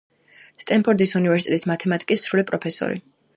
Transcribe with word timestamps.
სტენფორდის 0.63 1.13
უნივერსიტეტის 1.19 1.67
მათემატიკის 1.73 2.25
სრული 2.29 2.47
პროფესორი. 2.49 2.99